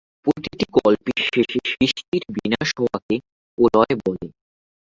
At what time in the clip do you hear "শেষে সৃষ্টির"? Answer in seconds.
1.25-2.23